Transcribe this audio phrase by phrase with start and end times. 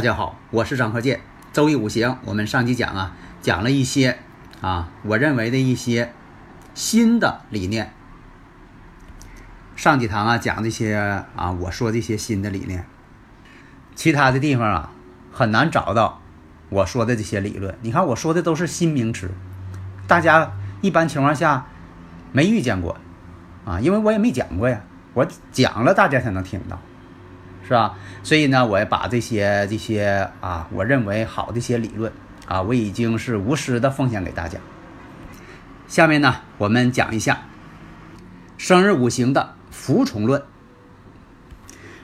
[0.00, 1.20] 大家好，我是张克建。
[1.52, 4.16] 周易五行，我们上期讲啊，讲了一些
[4.62, 6.14] 啊，我认为的一些
[6.72, 7.92] 新的理念。
[9.76, 10.96] 上几堂啊，讲这些
[11.36, 12.86] 啊，我说这些新的理念，
[13.94, 14.90] 其他的地方啊，
[15.30, 16.22] 很难找到
[16.70, 17.76] 我说的这些理论。
[17.82, 19.30] 你看我说的都是新名词，
[20.06, 21.66] 大家一般情况下
[22.32, 22.96] 没遇见过
[23.66, 24.80] 啊，因为我也没讲过呀，
[25.12, 26.78] 我讲了大家才能听到。
[27.70, 27.96] 是吧？
[28.24, 32.12] 所以呢，我也把这些这些啊，我认为好的一些理论
[32.46, 34.58] 啊，我已经是无私的奉献给大家。
[35.86, 37.42] 下面呢，我们讲一下
[38.58, 40.42] 生日五行的服从论。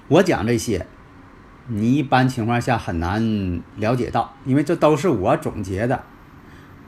[0.07, 0.87] 我讲这些，
[1.67, 6.05] 你一般情况下很难了解到，因为这都是我总结的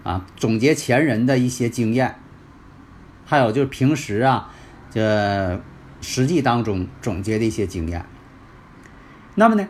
[0.05, 2.15] 啊，总结前人的一些经验，
[3.27, 4.53] 还有就是平时啊，
[4.89, 5.61] 这
[6.01, 8.07] 实际当中总结的一些经验。
[9.39, 9.69] 那么呢，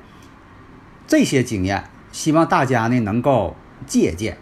[1.07, 3.55] 这些经验希望大家呢能够
[3.87, 4.39] 借鉴。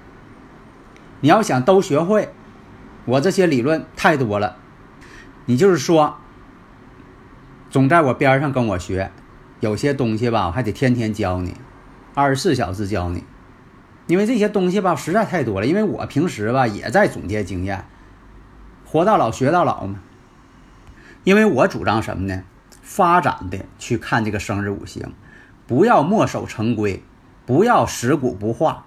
[1.19, 2.33] 你要想都学会，
[3.07, 4.57] 我这些理论太多了，
[5.47, 6.19] 你就是说，
[7.71, 9.11] 总在我边上跟我学，
[9.59, 11.57] 有些东西吧，我还得天天教你，
[12.15, 13.25] 二十四小时教你，
[14.07, 15.67] 因为这些东西吧实在太多了。
[15.67, 17.85] 因为我平时吧也在总结经验，
[18.85, 19.99] 活到老学到老嘛。
[21.25, 22.45] 因为我主张什么呢？
[22.87, 25.13] 发展的去看这个生日五行，
[25.67, 27.03] 不要墨守成规，
[27.45, 28.87] 不要食古不化。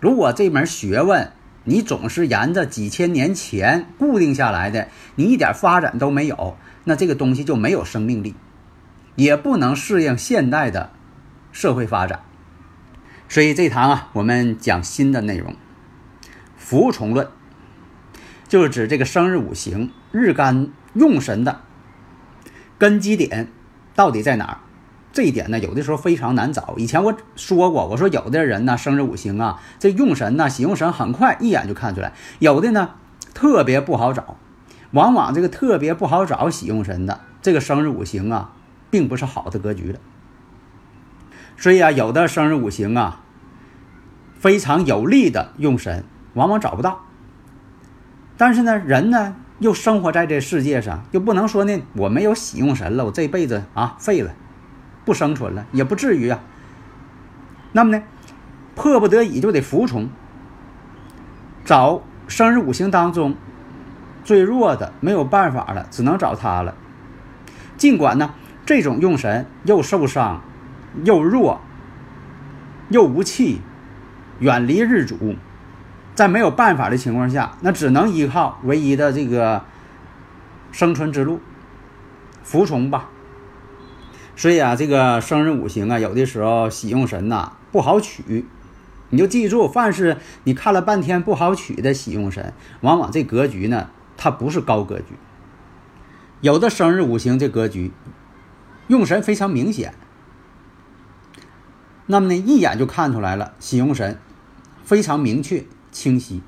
[0.00, 1.30] 如果这门学问
[1.62, 8.34] 你总是沿着几千年前固定下来的，你一点发展都没有，那这个东西就没有生命力，
[9.14, 10.90] 也不能适应现代的
[11.52, 12.24] 社会发展。
[13.28, 15.54] 所以这堂啊，我们讲新的内容，
[16.56, 17.28] 服从论，
[18.48, 21.60] 就是指这个生日五行日干用神的。
[22.84, 23.48] 根基点
[23.94, 24.58] 到底在哪儿？
[25.10, 26.74] 这一点呢，有的时候非常难找。
[26.76, 32.90] 以前我说过，我说有的人呢，生日五行啊，这用神呢，喜用神很快一眼就看出来；有的呢，
[33.32, 34.36] 特别不好找。
[34.90, 38.52] 往往这个特别不好找喜用神的这个生日五行啊，
[38.90, 39.98] 并不是好的格局的。
[41.56, 43.22] 所以啊，有的生日五行啊，
[44.34, 47.00] 非常有利的用神，往往找不到。
[48.36, 49.36] 但是呢，人呢？
[49.60, 54.34] 又生活在这世界上，又不能说呢，我没有喜用神了，我这辈子啊废了，
[55.04, 56.40] 不生存了，也不至于啊。
[57.72, 58.02] 那么呢，
[58.74, 60.08] 迫不得已就得服从，
[61.64, 63.36] 找生日五行当中
[64.24, 66.74] 最弱的，没有办法了，只能找他了。
[67.76, 68.34] 尽管呢，
[68.66, 70.42] 这种用神又受伤，
[71.04, 71.60] 又弱，
[72.88, 73.60] 又无气，
[74.40, 75.36] 远离日主。
[76.14, 79.64] 在没有办法的情况下，那只能依靠唯一的这个
[80.70, 81.40] 生存之路，
[82.42, 83.10] 服从吧。
[84.36, 88.46] 所以啊，这个生日五行啊，有的时候喜用神呐不好取，
[89.10, 95.16] 你就记住，凡是你看了半天不好取的喜用神，往往这格局呢，它不是高格局。
[96.40, 97.92] 有的生日五行这格局
[98.88, 99.94] 用神非常明显，
[102.06, 104.18] 那么呢，一眼就看出来了，喜用神
[104.84, 105.64] 非常明确。
[105.94, 106.42] 清晰，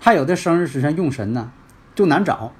[0.00, 1.52] 还有的生日时辰用神呢，
[1.94, 2.52] 就难找。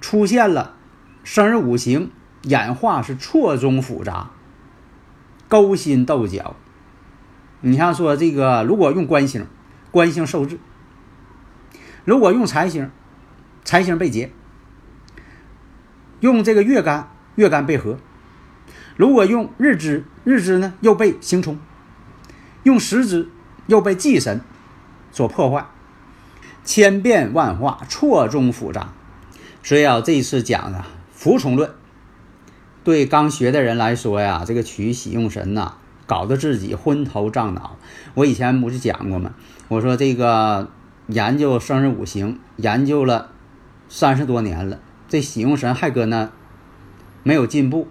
[0.00, 0.76] 出现了
[1.24, 2.10] 生日五行
[2.42, 4.30] 演化是错综复杂，
[5.48, 6.56] 勾心斗角。
[7.60, 9.46] 你像说这个，如果用官星，
[9.90, 10.56] 官星受制；
[12.04, 12.90] 如果用财星，
[13.64, 14.28] 财星被劫；
[16.20, 17.96] 用这个月干，月干被合；
[18.96, 21.56] 如果用日支，日支呢又被刑冲；
[22.62, 23.28] 用时支。
[23.66, 24.40] 又被忌神
[25.10, 25.66] 所破坏，
[26.64, 28.92] 千变万化，错综复杂。
[29.62, 31.70] 所以啊，这一次讲的服从论，
[32.82, 35.74] 对刚学的人来说呀，这个取喜用神呐，
[36.06, 37.76] 搞得自己昏头胀脑。
[38.14, 39.32] 我以前不是讲过吗？
[39.68, 40.70] 我说这个
[41.06, 43.30] 研究生日五行，研究了
[43.88, 44.78] 三十多年了，
[45.08, 46.30] 这喜用神还搁那
[47.22, 47.88] 没有进步，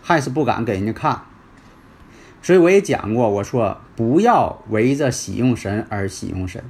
[0.00, 1.22] 还是不敢给人家看。
[2.40, 6.64] 所以我也讲过，我说不要围着喜用神而喜用神，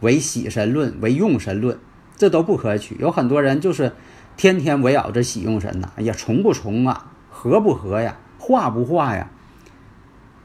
[0.00, 1.78] 唯喜神论，唯用神论，
[2.16, 2.96] 这都不可取。
[2.98, 3.92] 有很多人就是
[4.36, 9.30] 天天围绕着喜用神呐，哎呀，重不重啊，合不合呀，化不化呀，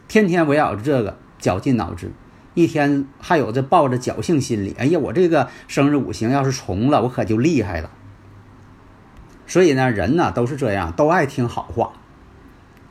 [0.07, 2.11] 天天围绕着这个绞尽脑汁，
[2.53, 7.89] 一天还有这抱着侥幸心理，哎呀，我这个生日五行要是重了，我可就厉害了。
[9.47, 11.93] 所以呢，人呢都是这样，都爱听好话。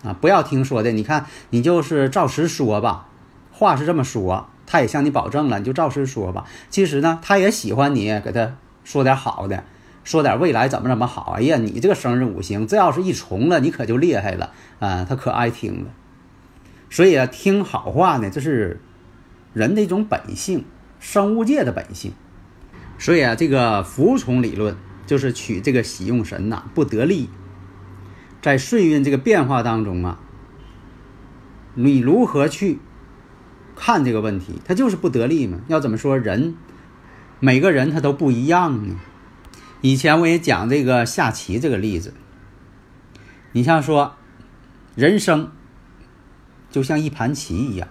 [0.02, 3.08] 啊，不要听说的，你看你就是照实说吧，
[3.52, 6.44] 话是这么说，他也向你保证了，你就照实说吧。
[6.70, 9.64] 其实呢，他也喜欢你给他说点好的，
[10.02, 11.34] 说点未来怎么怎么好。
[11.36, 14.50] 哎呀，你这个生日五行，这要是一重了，你可就厉害了
[14.80, 15.90] 啊，他可爱听了。
[16.90, 18.80] 所以啊，听好话呢，这是
[19.52, 20.64] 人的一种本性，
[20.98, 22.12] 生物界的本性。
[22.98, 24.76] 所以啊，这个服从理论
[25.06, 27.30] 就是取这个喜用神呐不得力。
[28.42, 30.18] 在岁运这个变化当中啊，
[31.74, 32.80] 你如何去
[33.76, 34.60] 看这个问题？
[34.64, 35.60] 他就是不得力嘛。
[35.68, 36.56] 要怎么说人？
[37.38, 38.96] 每个人他都不一样呢。
[39.80, 42.14] 以前我也讲这个下棋这个例子。
[43.52, 44.16] 你像说，
[44.96, 45.52] 人生
[46.70, 47.86] 就像一盘棋一样，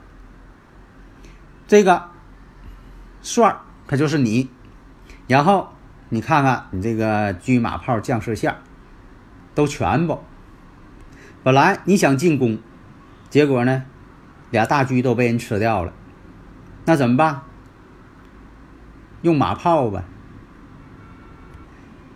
[1.67, 2.09] 这个
[3.21, 3.57] 帅
[3.87, 4.49] 他就是你，
[5.27, 5.69] 然后
[6.09, 8.55] 你看看你这个车马炮将士线
[9.55, 10.19] 都全部。
[11.43, 12.59] 本来你想进攻，
[13.29, 13.83] 结果呢，
[14.51, 15.91] 俩大车都被人吃掉了，
[16.85, 17.41] 那怎么办？
[19.21, 20.03] 用马炮吧。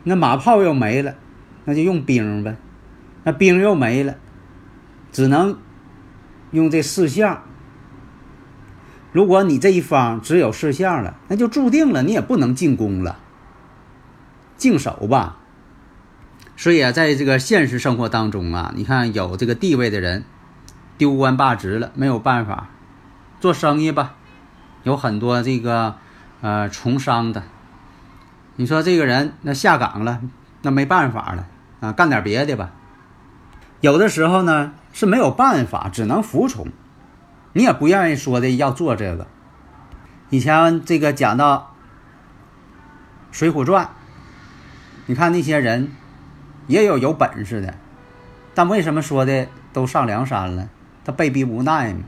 [0.04, 1.16] 那马炮又没了，
[1.64, 2.56] 那就用兵呗。
[3.24, 4.16] 那兵又没了，
[5.12, 5.58] 只能
[6.52, 7.42] 用这四象。
[9.12, 13.18] 如果你这一方只有四象了，那就注定了你也不能进攻了，
[14.58, 15.40] 静守吧。
[16.58, 20.24] 所以啊，在这个现实生活当中啊，你看有这个地位的人
[20.98, 22.70] 丢官罢职了，没有办法
[23.42, 24.16] 做生意吧？
[24.84, 25.98] 有很多这个
[26.40, 27.44] 呃从商的，
[28.56, 30.22] 你说这个人那下岗了，
[30.62, 31.46] 那没办法了
[31.82, 32.72] 啊，干点别的吧。
[33.82, 36.70] 有的时候呢是没有办法，只能服从，
[37.52, 39.28] 你也不愿意说的要做这个。
[40.30, 41.76] 以前这个讲到
[43.38, 43.86] 《水浒传》，
[45.08, 45.92] 你看那些人。
[46.68, 47.76] 也有有本事的，
[48.54, 50.70] 但为什么说的都上梁山了？
[51.04, 52.00] 他被逼无奈嘛。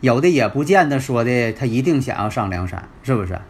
[0.00, 3.40] 有的也不见得说的他一定想要上梁山，是不是？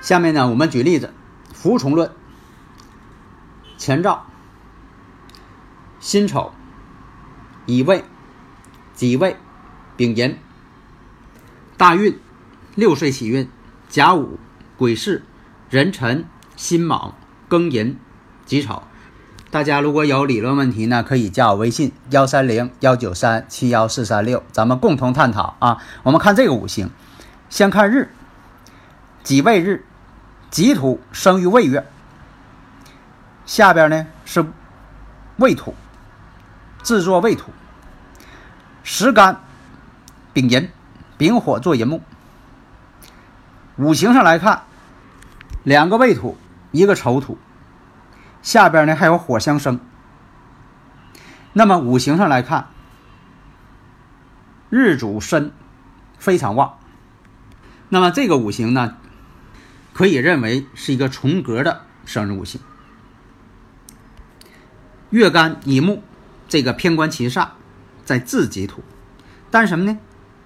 [0.00, 1.12] 下面呢，我们举例子：
[1.52, 2.10] 服从论。
[3.76, 4.24] 前兆：
[6.00, 6.52] 辛丑、
[7.66, 8.04] 乙未、
[8.94, 9.36] 己未、
[9.96, 10.38] 丙寅。
[11.76, 12.18] 大运：
[12.74, 13.48] 六岁起运：
[13.88, 14.38] 甲午、
[14.78, 15.22] 癸巳、
[15.68, 16.24] 壬辰、
[16.56, 17.14] 辛卯、
[17.50, 17.98] 庚寅、
[18.46, 18.82] 己丑。
[19.54, 25.78] 大家如果有理论问题呢，可以加我微信幺三零幺九三七幺四三六，咱们共同探讨啊。
[26.02, 26.90] 我们看这个五行，
[27.48, 28.10] 先看日，
[29.22, 29.84] 己未日，
[30.50, 31.86] 己土生于未月，
[33.46, 34.44] 下边呢是
[35.36, 35.72] 未土，
[36.82, 37.52] 制作未土，
[38.82, 39.40] 时干
[40.32, 40.68] 丙寅，
[41.16, 42.02] 丙火做寅木。
[43.76, 44.64] 五行上来看，
[45.62, 46.36] 两个未土，
[46.72, 47.38] 一个丑土。
[48.44, 49.80] 下边呢还有火相生，
[51.54, 52.68] 那么五行上来看，
[54.68, 55.50] 日主申
[56.18, 56.78] 非常旺，
[57.88, 58.98] 那么这个五行呢，
[59.94, 62.60] 可以认为是一个重格的生日五行。
[65.08, 66.02] 月干乙木，
[66.46, 67.48] 这个偏官七煞
[68.04, 68.82] 在自己土，
[69.50, 69.98] 但是什么呢？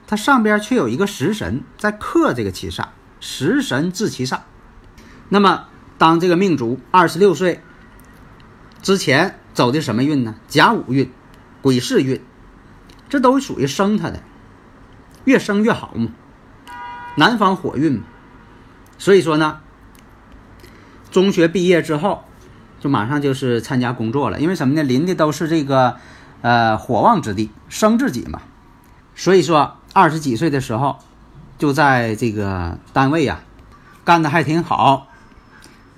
[0.07, 4.38] 它上边却有一个食神在克这个七煞，食神自七煞。
[5.28, 5.67] 那么
[5.99, 7.61] 当这个命主二十六岁。
[8.82, 10.37] 之前走的什么运呢？
[10.47, 11.11] 甲午运、
[11.62, 12.20] 癸巳运，
[13.08, 14.23] 这都属于生他的，
[15.25, 16.11] 越生越好嘛。
[17.16, 18.02] 南方火运嘛，
[18.97, 19.61] 所以说呢，
[21.11, 22.23] 中学毕业之后
[22.78, 24.85] 就马上就是参加工作了，因为什么呢？
[24.85, 25.97] 临的都是这个
[26.42, 28.40] 呃火旺之地，生自己嘛。
[29.16, 30.99] 所以说二十几岁的时候
[31.58, 33.40] 就在这个单位呀
[34.04, 35.08] 干的还挺好，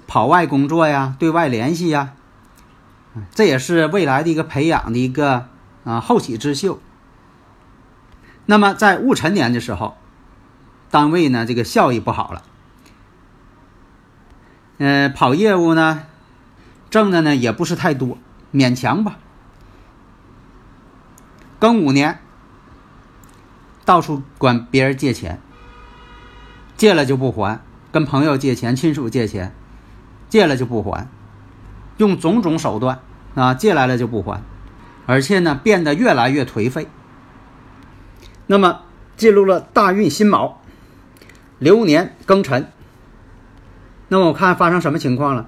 [0.07, 2.15] 跑外工作呀，对外联系呀。
[3.35, 5.49] 这也是未来的一个培养的一个
[5.85, 6.81] 啊后起之秀。
[8.47, 9.97] 那么在戊辰年的时候，
[10.91, 12.43] 单位呢这个效益不好了，
[14.79, 16.05] 嗯，跑业务呢
[16.89, 18.19] 挣的呢也不是太多，
[18.53, 19.19] 勉强吧。
[21.61, 22.19] 庚午年，
[23.85, 25.41] 到处管别人借钱，
[26.77, 27.61] 借了就不还，
[27.93, 29.55] 跟朋友借钱、亲属借钱，
[30.29, 31.07] 借了就不还。
[32.01, 33.01] 用种种手段
[33.35, 34.43] 啊，借来了就不还，
[35.05, 36.89] 而且呢，变得越来越颓废，
[38.47, 38.81] 那么
[39.19, 40.63] 进入了大运辛卯，
[41.59, 42.73] 流年庚辰。
[44.09, 45.47] 那么我看发生什么情况了？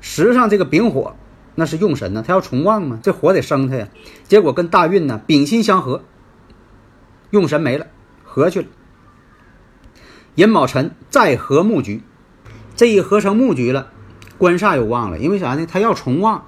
[0.00, 1.16] 实际上这个丙火
[1.54, 3.88] 那是用神呢，他要重旺嘛，这火得生他呀。
[4.26, 6.02] 结果跟大运呢丙辛相合，
[7.28, 7.88] 用神没了，
[8.24, 8.68] 合去了。
[10.34, 12.02] 寅卯辰再合木局，
[12.74, 13.92] 这一合成木局了，
[14.40, 15.18] 官煞又旺了。
[15.18, 15.66] 因为啥呢？
[15.70, 16.46] 它要重旺，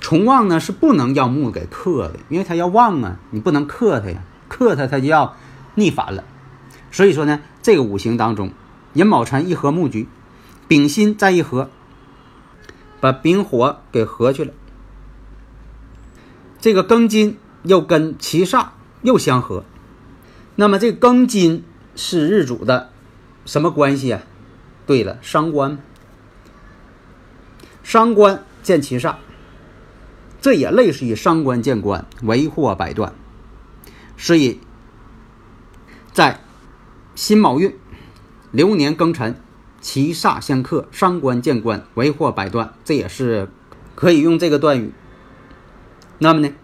[0.00, 5.36] 重旺呢是不能要木给克的，因为它要旺啊，你不能克它呀，克它它就要
[5.74, 6.24] 逆反了。
[6.90, 8.52] 所以说呢，这个五行当中，
[8.94, 10.08] 寅卯辰一合木局。
[10.68, 11.68] 丙辛再一合，
[12.98, 14.54] 把丙火给合去了。
[16.60, 18.68] 这个庚金又跟七煞
[19.02, 19.64] 又相合，
[20.56, 21.64] 那么这庚金
[21.94, 22.88] 是日主的
[23.44, 24.22] 什么关系啊？
[24.86, 25.78] 对了，伤官。
[27.92, 29.16] 伤官见其煞，
[30.40, 33.12] 这也类似于伤官见官，为祸百端。
[34.16, 34.60] 所以，
[36.10, 36.40] 在
[37.14, 37.76] 辛卯运
[38.50, 39.36] 流年庚辰。
[39.82, 43.50] 其煞相克，伤官见官，为祸百端，这也是
[43.94, 44.94] 可以用这个断语。
[46.18, 46.54] 那么呢，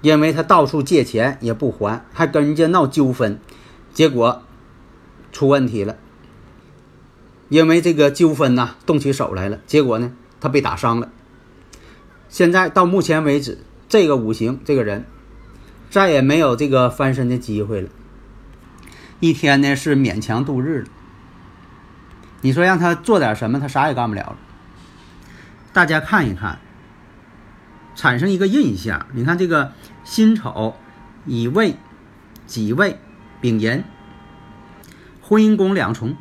[0.00, 3.38] 因为他到处借钱也不还，还跟人家闹纠纷，
[3.92, 4.42] 结果
[5.30, 5.98] 出问题了。
[7.50, 11.10] 因为这个纠纷呐，动起手来了，结果呢，他被打伤了。
[12.28, 15.06] 现在到目前为止，这个五行这个人
[15.90, 17.88] 再也没有这个翻身的机会了，
[19.20, 20.88] 一天呢是勉强度日了。
[22.40, 24.36] 你说让他做点什么，他啥也干不了了。
[25.72, 26.58] 大家看一看，
[27.96, 29.06] 产生一个印象。
[29.12, 29.72] 你看这个
[30.04, 30.76] 辛丑、
[31.24, 31.76] 乙未、
[32.46, 32.98] 己未、
[33.40, 33.82] 丙寅，
[35.20, 36.16] 婚姻宫两重。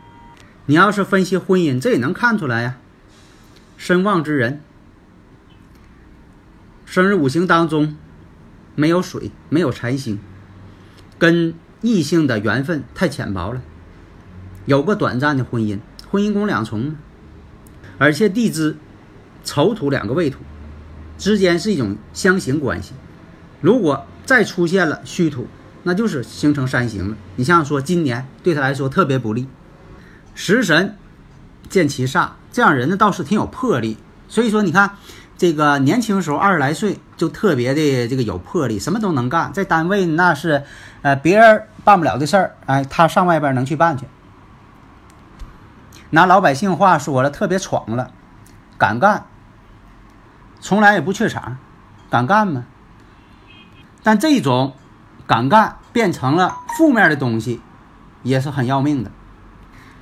[0.65, 2.77] 你要是分析婚姻，这也能看出来呀。
[3.77, 4.61] 身旺之人，
[6.85, 7.95] 生日五行当中
[8.75, 10.19] 没有水，没有财星，
[11.19, 13.61] 跟异性的缘分太浅薄了，
[14.65, 15.79] 有个短暂的婚姻。
[16.09, 16.95] 婚姻宫两重，
[17.97, 18.77] 而且地支
[19.43, 20.39] 丑土两个未土
[21.17, 22.93] 之间是一种相刑关系。
[23.59, 25.47] 如果再出现了戌土，
[25.83, 27.17] 那就是形成三刑了。
[27.35, 29.47] 你像说今年对他来说特别不利。
[30.33, 30.95] 食神
[31.69, 33.97] 见其煞，这样人呢倒是挺有魄力。
[34.27, 34.91] 所以说你看
[35.37, 39.53] 这个年轻时候二十来岁就特别的这个有魄力，什么都能干。
[39.53, 40.63] 在单位那是
[41.01, 44.05] 呃别人办不了的事儿，哎，他上外边能去办去。
[46.09, 48.11] 拿老百姓话说了，特别闯了，
[48.77, 49.25] 敢干，
[50.59, 51.57] 从来也不怯场，
[52.09, 52.65] 敢干吗？
[54.03, 54.73] 但这种
[55.27, 57.61] 敢干变成了负面的东西，
[58.23, 59.11] 也是很要命的。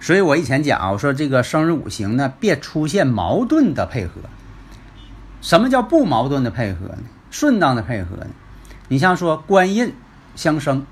[0.05, 4.21] 所以我以前讲啊，我说这个生日五行呢，别出现矛盾的配合。
[5.41, 6.99] 什么叫不矛盾的配合呢？
[7.31, 8.15] 顺当的配合。
[8.17, 8.27] 呢？
[8.87, 9.95] 你像说官印
[10.35, 10.85] 相生，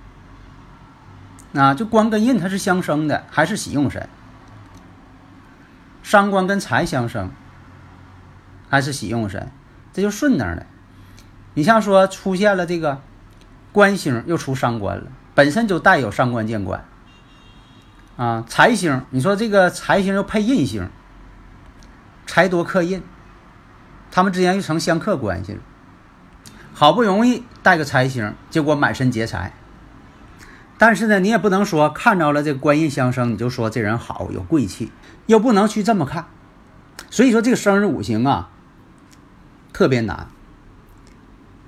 [1.53, 4.09] 啊，就官跟印它是相生的，还是喜用神？
[6.01, 7.29] 伤官跟财相生，
[8.67, 9.51] 还是喜用神，
[9.93, 10.65] 这就顺当的。
[11.53, 12.99] 你像说出现了这个
[13.71, 16.83] 官星又出伤官了，本身就带有伤官见官
[18.15, 18.43] 啊。
[18.47, 20.89] 财星，你说这个财星又配印星，
[22.25, 23.03] 财多克印，
[24.11, 25.59] 他们之间又成相克关系了。
[26.73, 29.53] 好不容易带个财星，结果满身劫财。
[30.77, 34.91] 但是呢，你也不能说看着了这个官印相生，你就说这人好有贵气。
[35.27, 36.25] 又不能去这么看，
[37.09, 38.49] 所以说这个生日五行啊
[39.71, 40.27] 特别难。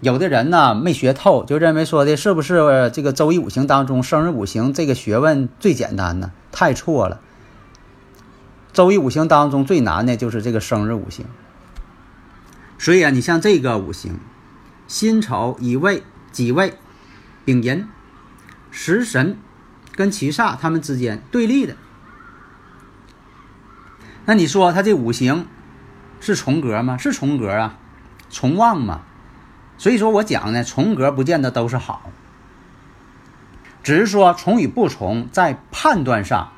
[0.02, 6.32] 有的人呢没学透，就认为说的是不是这个周易五行当中生日五行这个学问最简单呢？
[6.52, 7.22] 太错了。
[8.74, 11.26] 周易五行当中最难的就是这个生日五行。
[12.78, 14.20] 所以啊，你像这个五行，
[14.86, 16.74] 辛丑、乙未、己未、
[17.46, 17.88] 丙寅、
[18.70, 19.38] 食神
[19.96, 21.78] 跟七煞他们之间对立的。
[24.26, 25.48] 那你说他这五行
[26.20, 26.98] 是重格吗？
[26.98, 27.78] 是重格啊，
[28.30, 29.02] 重旺嘛。
[29.78, 32.10] 所以说我讲呢，重格不见得都是好，
[33.84, 36.52] 只是说重与不重在判断上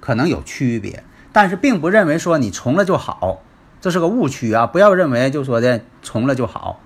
[0.00, 3.42] 可能有区别，但是并不认为说你重了就好，
[3.80, 4.66] 这是个误区啊！
[4.66, 6.80] 不要认为就说的重了就好，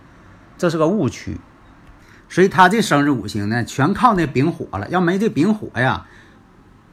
[0.56, 1.38] 这是个误区。
[2.28, 6.06] 所以他这生日五行呢，全靠那丙火了，要没这丙火呀，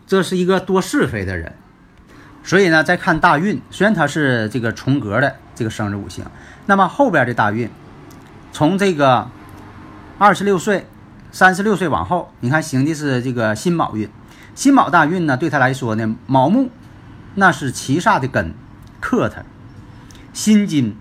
[0.06, 1.54] 这是一个多是非的人。
[2.44, 6.26] 所以呢，再看大运，虽然他是这个重格的这个生日五行，
[6.66, 7.70] 那么后边的大运，
[8.58, 9.30] 从这个
[10.18, 10.88] 二十六岁、
[11.32, 14.10] 三十六岁往后，你看行的是这个辛卯运，
[14.56, 16.72] 辛卯大运呢，对他来说呢，卯木
[17.36, 18.56] 那是七煞的根，
[19.00, 19.44] 克他，
[20.34, 20.98] 辛金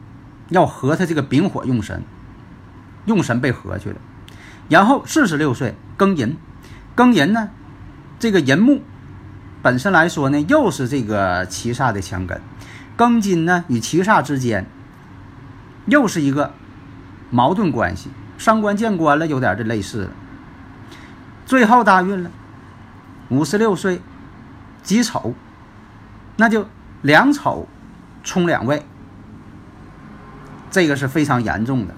[0.50, 2.02] 要合他这个丙火用神，
[3.06, 3.96] 用神被合去了，
[4.68, 6.36] 然后四十六岁庚寅，
[6.94, 7.48] 庚寅呢，
[8.18, 8.82] 这个寅木
[9.62, 12.38] 本身来说呢，又是这个七煞的强根。
[12.98, 14.66] 庚金呢与七煞之间
[15.86, 16.52] 又是一个
[17.30, 20.10] 矛盾关系，伤官见官了，有点这类似了。
[21.44, 22.30] 最后大运了，
[23.28, 24.00] 五十六岁
[24.82, 25.34] 己丑，
[26.36, 26.66] 那就
[27.02, 27.68] 两丑
[28.24, 28.84] 冲两位，
[30.70, 31.94] 这个是非常严重的。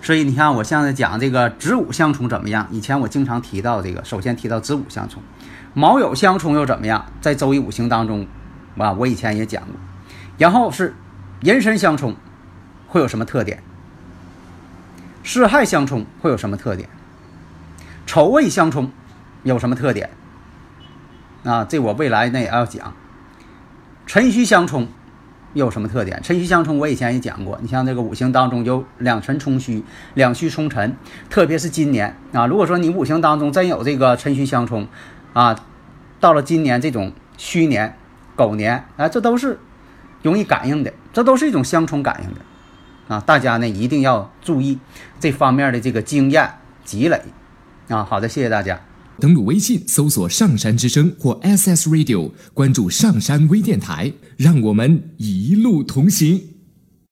[0.00, 2.66] 所以你看，我现在讲这个子午相冲怎么样？
[2.70, 5.22] 以前我经常提到这个，首先提到子午相冲，
[5.74, 7.04] 卯酉相冲又怎么样？
[7.20, 8.26] 在周易五行当中，
[8.78, 9.72] 啊，我以前也讲过。
[10.38, 10.94] 然后是
[11.42, 12.16] 寅申相冲，
[12.86, 13.62] 会有什么特点？
[15.28, 16.88] 巳亥相冲会有什么特点？
[18.06, 18.90] 丑未相冲
[19.42, 20.08] 有什么特点？
[21.44, 22.94] 啊，这我未来那也要讲。
[24.06, 24.88] 辰戌相冲。
[25.52, 26.18] 有什么特点？
[26.22, 27.58] 辰戌相冲，我以前也讲过。
[27.60, 30.96] 你像这个五行当中有两辰冲戌，两戌冲辰，
[31.28, 32.46] 特别是今年啊。
[32.46, 34.88] 如果说你五行当中真有这个辰戌相冲，
[35.34, 35.58] 啊，
[36.20, 37.94] 到了今年这种戌年、
[38.34, 39.58] 狗年，啊，这都是
[40.22, 42.40] 容易感应的，这都是一种相冲感应的
[43.08, 43.18] 啊。
[43.20, 44.78] 大家呢一定要注意
[45.18, 46.48] 这方面的这个经验
[46.84, 47.20] 积累
[47.88, 48.04] 啊。
[48.04, 48.80] 好的，谢谢大家。
[49.18, 56.57] 登录微信搜索“上山之声”或 SS Radio，关注上山微电台，让我们一路同行。